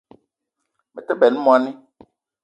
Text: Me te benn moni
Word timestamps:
Me 0.93 1.01
te 1.07 1.13
benn 1.21 1.35
moni 1.43 1.71